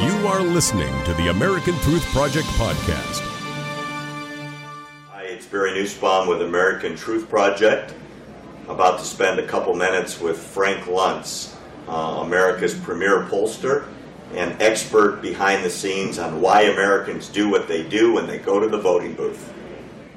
[0.00, 3.20] You are listening to the American Truth Project podcast.
[5.10, 7.92] Hi, it's Barry Nussbaum with American Truth Project.
[8.66, 11.54] About to spend a couple minutes with Frank Luntz,
[11.86, 13.88] uh, America's premier pollster
[14.32, 18.58] and expert behind the scenes on why Americans do what they do when they go
[18.58, 19.52] to the voting booth.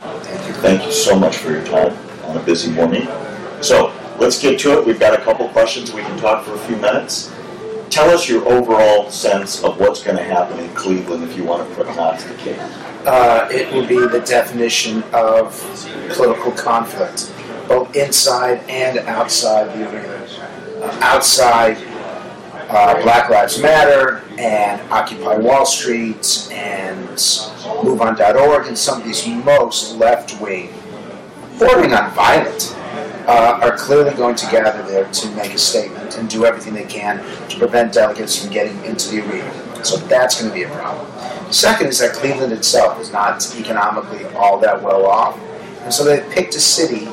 [0.00, 0.54] Thank you.
[0.54, 3.06] Thank you so much for your time on a busy morning.
[3.60, 4.86] So let's get to it.
[4.86, 5.92] We've got a couple questions.
[5.92, 7.30] We can talk for a few minutes.
[7.90, 11.68] Tell us your overall sense of what's going to happen in Cleveland if you want
[11.68, 12.58] to cake.
[13.06, 15.58] Uh, it will be the definition of
[16.10, 17.32] political conflict,
[17.68, 20.28] both inside and outside the arena.
[20.82, 21.76] Uh, outside,
[22.68, 29.96] uh, Black Lives Matter and Occupy Wall Street and MoveOn.org and some of these most
[29.96, 30.72] left wing,
[31.58, 32.76] bordering on violent,
[33.26, 36.84] uh, are clearly going to gather there to make a statement and do everything they
[36.84, 39.84] can to prevent delegates from getting into the arena.
[39.84, 41.06] So that's going to be a problem.
[41.52, 45.38] Second is that Cleveland itself is not economically all that well off.
[45.82, 47.06] And so they picked a city,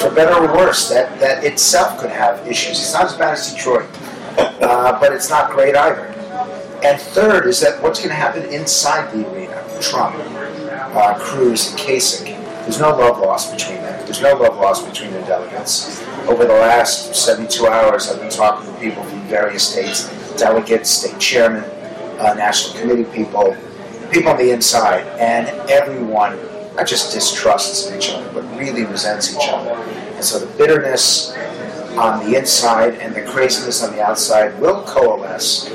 [0.00, 2.80] for better or worse, that, that itself could have issues.
[2.80, 3.88] It's not as bad as Detroit,
[4.38, 6.06] uh, but it's not great either.
[6.82, 9.62] And third is that what's going to happen inside the arena?
[9.80, 12.36] Trump, uh, Cruz, and Kasich.
[12.62, 13.85] There's no love lost between them.
[14.06, 16.00] There's no love lost between the delegates.
[16.28, 21.18] Over the last 72 hours, I've been talking to people from various states, delegates, state
[21.18, 21.64] chairmen,
[22.20, 23.56] uh, national committee people,
[24.12, 26.38] people on the inside, and everyone
[26.76, 29.70] not just distrusts each other, but really resents each other.
[30.14, 31.34] And so the bitterness
[31.96, 35.68] on the inside and the craziness on the outside will coalesce.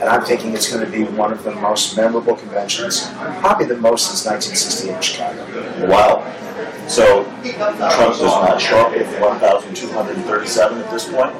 [0.00, 3.08] And I'm thinking it's going to be one of the most memorable conventions,
[3.40, 5.86] probably the most since 1968 in Chicago.
[5.88, 6.45] Wow.
[6.88, 11.34] So Trump does not show up with 1,237 at this point?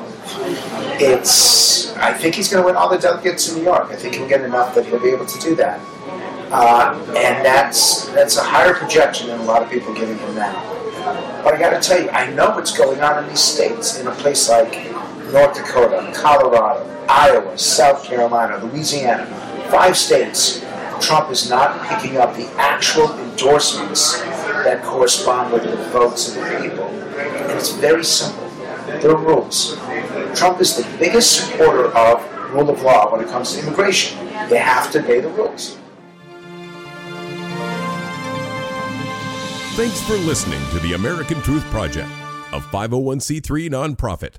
[1.01, 1.95] It's.
[1.97, 3.91] I think he's going to win all the delegates in New York.
[3.91, 5.81] I think he'll get enough that he'll be able to do that.
[6.51, 10.63] Uh, and that's that's a higher projection than a lot of people giving him now.
[11.43, 13.99] But I got to tell you, I know what's going on in these states.
[14.01, 14.73] In a place like
[15.33, 19.27] North Dakota, Colorado, Iowa, South Carolina, Louisiana,
[19.71, 20.63] five states,
[21.01, 26.61] Trump is not picking up the actual endorsements that correspond with the votes of the
[26.61, 26.85] people.
[26.85, 28.49] And it's very simple.
[28.87, 29.77] There are rules.
[30.35, 34.19] Trump is the biggest supporter of rule of law when it comes to immigration.
[34.49, 35.79] They have to obey the rules.
[39.77, 42.09] Thanks for listening to the American Truth Project,
[42.53, 44.37] a 501c3 nonprofit.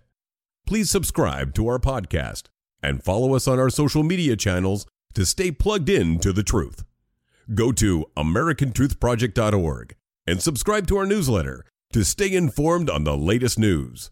[0.66, 2.46] Please subscribe to our podcast
[2.81, 6.84] and follow us on our social media channels to stay plugged in to the truth.
[7.53, 9.95] Go to americantruthproject.org
[10.25, 14.12] and subscribe to our newsletter to stay informed on the latest news.